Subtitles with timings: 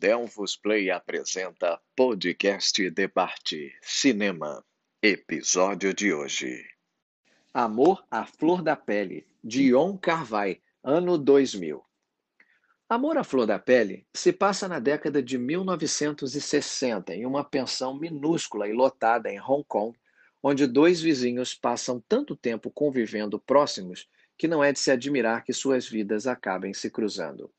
[0.00, 4.64] Delfos Play apresenta Podcast Debate Cinema.
[5.02, 6.64] Episódio de hoje.
[7.52, 11.84] Amor à Flor da Pele, de Yon Carvai, ano 2000.
[12.88, 18.66] Amor à Flor da Pele se passa na década de 1960 em uma pensão minúscula
[18.66, 19.98] e lotada em Hong Kong,
[20.42, 25.52] onde dois vizinhos passam tanto tempo convivendo próximos que não é de se admirar que
[25.52, 27.52] suas vidas acabem se cruzando.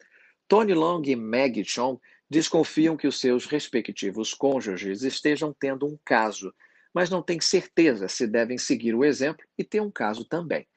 [0.51, 1.97] Tony Long e Maggie Chong
[2.29, 6.53] desconfiam que os seus respectivos cônjuges estejam tendo um caso,
[6.93, 10.67] mas não têm certeza se devem seguir o exemplo e ter um caso também.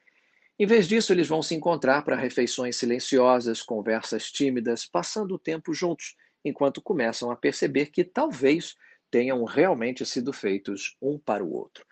[0.57, 5.73] Em vez disso, eles vão se encontrar para refeições silenciosas, conversas tímidas, passando o tempo
[5.73, 8.75] juntos, enquanto começam a perceber que talvez
[9.11, 11.85] tenham realmente sido feitos um para o outro.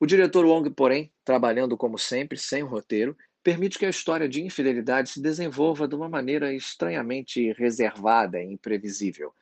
[0.00, 3.16] O diretor Wong, porém, trabalhando como sempre, sem roteiro,
[3.48, 9.32] permite que a história de infidelidade se desenvolva de uma maneira estranhamente reservada e imprevisível.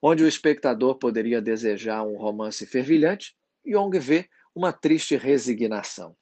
[0.00, 3.36] Onde o espectador poderia desejar um romance fervilhante,
[3.66, 6.16] Young vê uma triste resignação.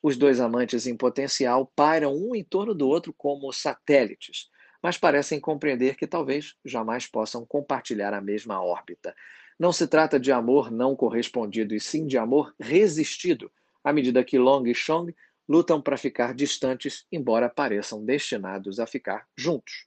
[0.00, 4.48] Os dois amantes em potencial pairam um em torno do outro como satélites,
[4.80, 9.12] mas parecem compreender que talvez jamais possam compartilhar a mesma órbita.
[9.58, 13.50] Não se trata de amor não correspondido, e sim de amor resistido,
[13.82, 15.12] à medida que Long e Chong
[15.48, 19.86] lutam para ficar distantes, embora pareçam destinados a ficar juntos.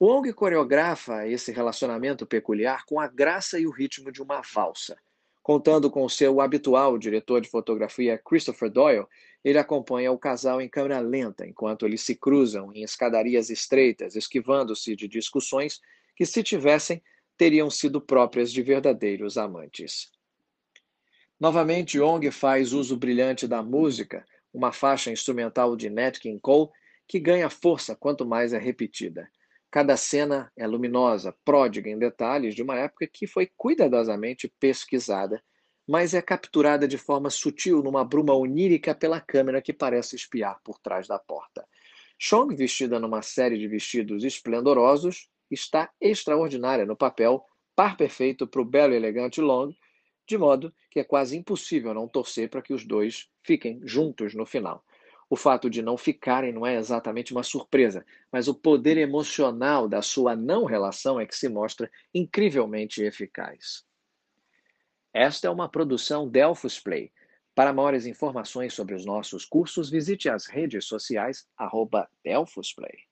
[0.00, 4.96] Wong coreografa esse relacionamento peculiar com a graça e o ritmo de uma valsa.
[5.42, 9.06] Contando com seu habitual diretor de fotografia Christopher Doyle,
[9.44, 14.94] ele acompanha o casal em câmera lenta, enquanto eles se cruzam em escadarias estreitas, esquivando-se
[14.94, 15.80] de discussões
[16.14, 17.02] que, se tivessem,
[17.36, 20.10] teriam sido próprias de verdadeiros amantes.
[21.40, 26.70] Novamente, Young faz uso brilhante da música, uma faixa instrumental de Nat King Cole
[27.08, 29.28] que ganha força quanto mais é repetida.
[29.70, 35.42] Cada cena é luminosa, pródiga em detalhes de uma época que foi cuidadosamente pesquisada,
[35.88, 40.78] mas é capturada de forma sutil numa bruma onírica pela câmera que parece espiar por
[40.78, 41.66] trás da porta.
[42.18, 47.44] Chong, vestida numa série de vestidos esplendorosos, está extraordinária no papel,
[47.74, 49.74] par perfeito para o belo e elegante Long,
[50.26, 54.46] de modo que é quase impossível não torcer para que os dois fiquem juntos no
[54.46, 54.84] final.
[55.28, 60.02] O fato de não ficarem não é exatamente uma surpresa, mas o poder emocional da
[60.02, 63.82] sua não relação é que se mostra incrivelmente eficaz.
[65.14, 67.10] Esta é uma produção Delphos Play.
[67.54, 73.11] Para maiores informações sobre os nossos cursos, visite as redes sociais arroba Delphos Play.